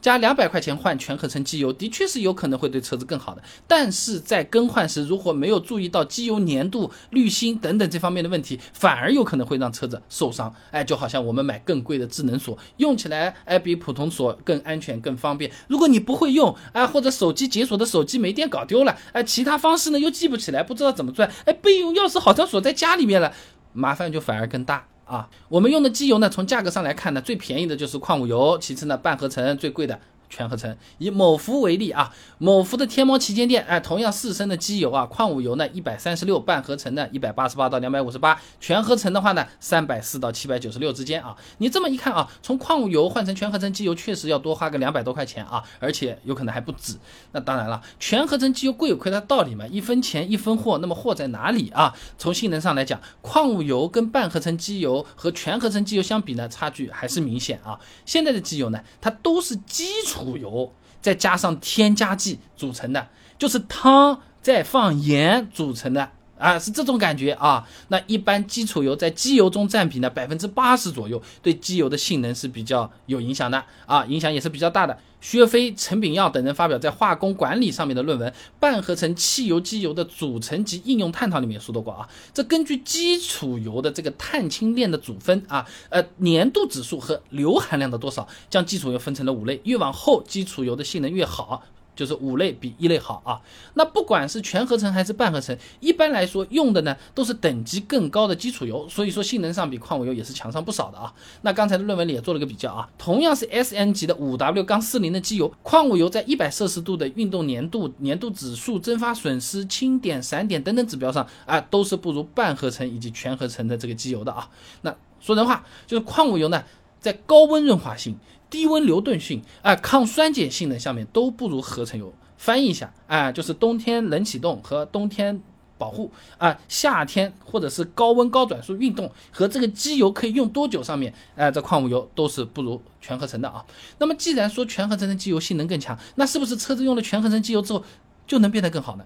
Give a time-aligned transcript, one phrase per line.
[0.00, 3.42] 加两百块钱换全合成机油，的确是有可能会对车子更好的。
[3.66, 10.52] 但是在更换时，如果没有注意到机油粘度、滤芯等等这方面的问题，反而有可能会让车子受伤。
[10.70, 15.50] 哎，就好像我们买更贵的智能锁，用起来哎比普通锁更安全、更方便。
[15.68, 23.32] 如果你不会用，哎，或者手机解锁的手机没电搞丢了，哎，其他方式呢又记不起来，不知道怎么转，哎，备用钥匙好像锁在家里面了，
[23.72, 24.86] 麻烦就反而更大。
[25.10, 29.98] 啊，我们用的机油呢，从价格上来看呢，最便宜的就是矿物油，其次呢半合成，最贵的。
[30.30, 41.36] 全合成，以某福为例啊，某福的天猫旗舰店，哎，同样四升的机油啊，矿物油呢一百三十六，半合成呢一百八十八到两百五十八，全合成的话呢三百四到七百九十六之间啊。
[41.58, 46.96] 你这么一看啊，从矿物油换成全合成机油确实要多花个两百多块钱啊，而且有可能还不止。
[47.32, 51.92] 那当然了，全合成机油贵有贵的道理嘛，一分钱一分货，那么货在哪里啊？
[52.16, 57.76] 从性能上来讲，矿物油跟半合成机油和全合成机油相比呢，差距还是明显啊。
[58.06, 60.19] 现在的机油呢，它都是基础。
[60.24, 66.10] 骨油再加上添加剂组成的，就是汤再放盐组成的。
[66.40, 67.64] 啊，是这种感觉啊。
[67.88, 74.98] 那一般基础油在机油中占比呢百分之八十左右，对机油的性能是比较有影响的啊，影响也是比较大的。
[75.20, 91.62] 薛飞、陈炳耀等人发表在《化工管理》上面的论文《半合成汽油机油的组成及应用探讨》里面说到过啊，这根据基础油的这个碳氢链的组分啊，呃，粘度指数和硫含量的多少，将基础油分成了五类，越往后基础油的性能越好。
[92.00, 93.38] 就是五类比一类好啊，
[93.74, 101.12] 那不管是全合成还是半合成，一般来说用的呢都是等级更高的基础油，所以说性能上比矿物油也是强上不少的啊。
[101.42, 114.48] 那刚才的论文里也做了个比较啊，同样是 S N 级的五 W 杠四零的机油，矿物油在一百摄氏度的运动粘度、粘度指数、蒸发损失、轻点、散点等等指标上啊，都是不如半合成以及全合成的这个机油的啊。
[114.80, 116.64] 那说人话，就是矿物油呢，
[117.00, 118.16] 在高温润滑性。
[118.50, 122.12] 低温流动性啊，抗酸碱性能下面都不如合成油。
[122.36, 125.40] 翻译一下啊，就是冬天冷启动和冬天
[125.78, 133.64] 保护啊，夏天或者是高温高转速运动和这个机油可以用多久上面，哎，这矿物油都是不如全合成的啊。
[133.98, 137.84] 那么既然说全合成的机油性能更强，那是不是车子用了全合成机油之后
[138.26, 139.04] 就能变得更好呢？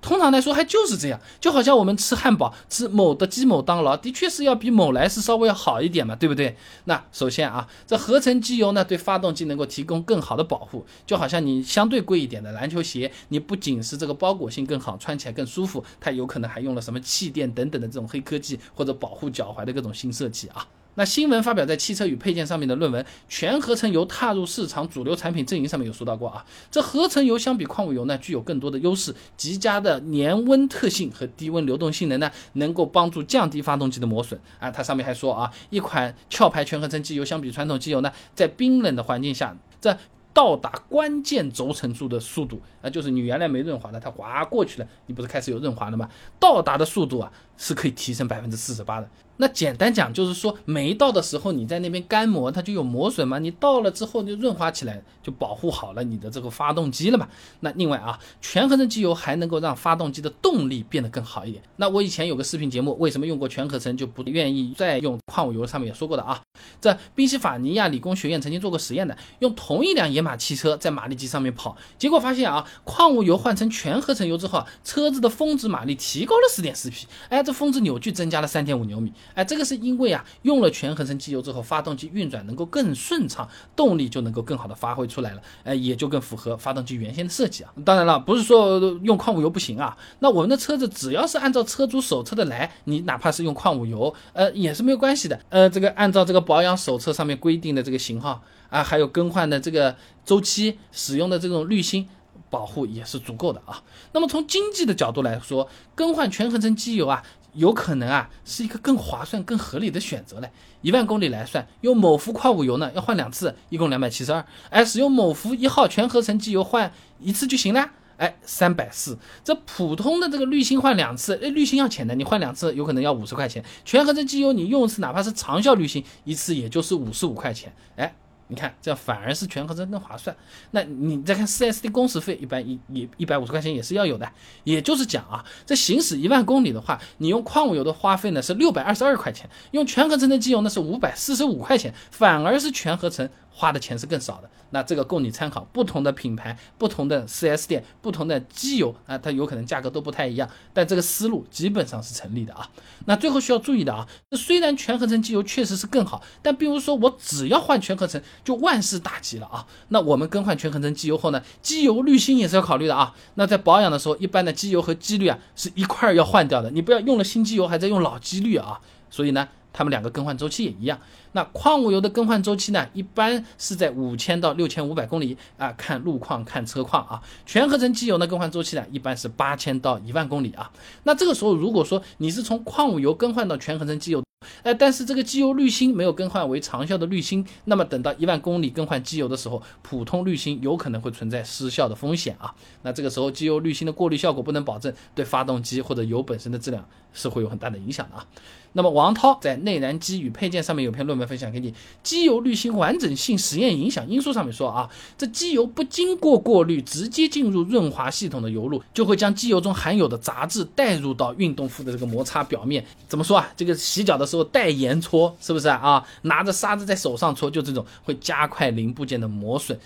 [0.00, 6.56] 通常来说还就是这样，就好像我们吃汉堡，吃某的鸡、某当劳，的确是要比某来是稍微要好一点嘛，对不对？
[6.84, 20.66] 那首先啊，这合成机油呢，对发动机能够提供更好的保护，就好像你相对贵一点的篮球鞋，你不仅是这个包裹性更好，穿起来更舒服，它有可能还用了什么气垫等等的这种黑科技或者保护脚踝的各种新设计啊。
[20.98, 34.72] 那新闻发表在汽车与配件上面的论文《全合成油踏入市场主流产品阵营》上面有说到过啊，这合成油相比矿物油呢，具有更多的优势，极佳的粘温特性和低温流动性能呢，能够帮助降低发动机的磨损啊。
[34.72, 39.96] 它上面还说啊，一款壳牌全合成机油相比传统机油呢，在冰冷的环境下，这
[40.34, 46.08] 到达关键轴承柱的速度啊，就是你原来没润滑的，它滑过去了，你不是开始有润滑了吗？
[46.40, 49.08] 到达的速度啊，是可以提升百分之四十八的。
[49.38, 53.38] 那简单讲就是说，没到的时候你在那边干磨，它就有磨损嘛。
[53.38, 57.26] 你到了之后就润滑起来，就保护好了你的这个发动机了嘛。
[57.60, 61.62] 那另外啊，全合成机油还能够让发动机的动力变得更好一点。
[61.76, 65.64] 那我以前有个视频节目，为什么用过全合成就不愿意再用矿物油？
[65.64, 66.40] 上面也说过的啊。
[66.80, 79.12] 这宾夕法尼亚理工学院曾经做过实验的，用同一辆野马汽车在马力机上面跑，结果发现啊，矿物油换成全合成油之后，车子的峰值马力提高了四点四匹，哎，这峰值扭矩增加了三点五牛米。
[79.34, 87.72] 哎，这个是因为啊，用了全合成机油之后，发动机运转能够更顺畅，动力就能够更好的发挥出来了，哎，也就更符合发动机原先的设计啊。
[87.84, 95.38] 当然了，不是说用矿物油不行啊，那我们的车子只要是按照车主手册的来，你哪怕是用矿物油，呃，也是没有关系的。
[95.48, 99.94] 呃，这个按照这个保养手册上面规定的这个型号啊，还有更换的这个
[100.24, 102.08] 周期，使用的这种滤芯。
[102.50, 103.82] 保护也是足够的啊。
[104.12, 107.22] 那么从经济的角度来说，更换全合成机油啊，
[107.54, 110.50] 有可能啊是一个更划算、更合理的选择嘞。
[110.80, 114.44] 一万公里来算，用某福矿物油呢要换两次，一共两百七十二。
[114.70, 119.18] 哎，使用某福一号全合成机油换一次就行了，哎，三百四。
[119.42, 123.64] 这普通的这个滤芯换两次，哎，滤芯要钱的，你换两次有可能要五十块钱。
[123.84, 128.14] 全合成机油你用一次，哪怕是长效滤芯，一次也就是五十五块钱，哎。
[128.48, 130.34] 你看，这样反而是全合成更划算。
[130.70, 134.26] 那你再看四 S 店工时费，一般一一一百五十块钱也是要有的。
[134.64, 144.48] 也就是讲啊，这行驶一万公里的话，你用矿物油的花费呢是六百二十二块钱，用全合成的机油呢是五百四十五块钱，反而是全合成花的钱是更少的。
[144.70, 152.70] 那这个供你参考，不同的品牌、不同的 4S 店、不同的机油啊，它有可能价格都不太一样，但这个思路基本上是成立的啊。
[153.06, 159.66] 那最后需要注意的啊，这虽然全合成机油确实是更好，但并不是说我只要换全合成，就万事大吉了啊。
[159.88, 163.12] 那我们更换全合成机油后呢，机油滤芯也是要考虑的啊。
[163.34, 168.80] 那在保养的时候，一般的机油和机滤啊是一块儿要换掉的，你不要用了新机油还在用老机滤啊。
[169.10, 169.48] 所以呢。
[169.72, 170.98] 它们两个更换周期也一样。
[171.32, 177.22] 那矿物油的更换周期呢，一般是在五千到六千五百公里啊，看路况看车况啊。
[177.44, 180.70] 全合成机油的更换周期呢，一般是八千到一万公里啊。
[181.04, 184.22] 那这个时候，如果说你是从矿物油更换到全合成机油，
[184.62, 192.54] 哎，但是这个机油滤芯没有更换为长效的滤芯，那么等到一万公里更换机油的时候，普通滤芯有可能会存在失效的风险啊。
[192.82, 198.26] 那这个时候，机油滤芯的过滤效果不能保证，对发动机或者油本身的质量是会有很大的影响的啊。
[198.74, 212.84] 那么王涛在《内燃机与配件》上面有篇论文分享给你，机油滤芯完整性实验影响因素上面说啊，这机油不经过过滤直接进入润滑系统的油路，就会将机油中含有的杂质带入到运动副的这个摩擦表面。
[213.08, 213.50] 怎么说啊？
[213.56, 216.06] 这个洗脚的时候带盐搓，是不是啊？
[216.22, 219.76] 拿着沙子在手上搓，就这种会加快零部件的磨损，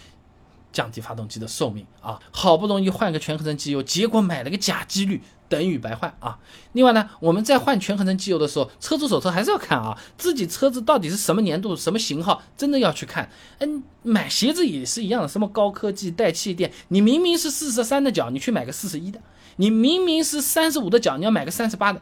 [0.72, 2.20] 降低发动机的寿命啊。
[2.30, 5.22] 好不容易换个全合成机油，结果买了个假机滤。
[5.48, 6.38] 等于白换啊！
[6.72, 13.28] 另外呢，我们在换全合成机油的时候，车主手册还是要看啊，自己车子到底是什么年度、什么型号，真的要去看。
[13.58, 19.20] 嗯，买鞋子也是一样的，什么高科技带气垫，你明明是四十三的脚，你去买个四十一的；
[19.56, 22.00] 你明明是三十五的脚，你要买个三十八的，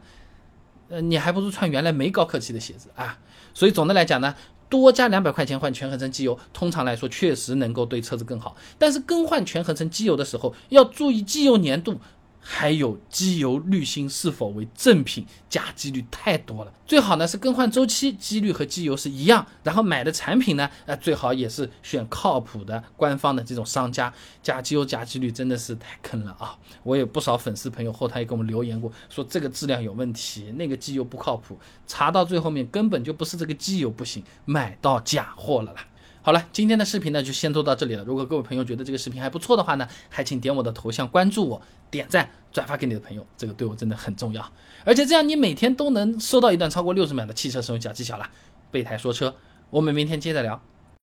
[0.90, 3.18] 呃，你还不如穿原来没高科技的鞋子啊。
[3.54, 4.34] 所以总的来讲呢，
[4.68, 8.54] 多加两百块钱换全合成机油，通常来说确实能够对车子更好。
[8.78, 11.98] 但是更换全合成机油的时候，要注意机油粘度。
[12.40, 16.72] 还有机油滤芯是否为正品，假机滤太多了。
[16.86, 19.46] 最好呢是更换周期，机滤和机油是一样。
[19.62, 24.12] 然后买的产品呢，呃，最好也是选靠谱的官方的这种商家。
[24.42, 26.58] 假机油、假机滤真的是太坑了啊！
[26.82, 31.58] 我有不少粉丝朋友后台也给我们留言过，说这个质量有问题，那个机油不靠谱。
[31.86, 35.86] 查到最后面根本就不是这个机油不行，买到假货了啦。
[36.22, 38.04] 好了，今天的视频呢就先做到这里了。
[38.04, 44.52] 如果各位朋友觉得这个视频还不错的话呢，还请点我的头像关注我，点赞转发给你的朋友，这个对我真的很重要。
[44.84, 48.28] 而且这样你每天都能收到一段超过六十秒的汽车使用小技巧了。
[48.70, 49.34] 备胎说车，
[49.70, 50.60] 我们明天接着聊。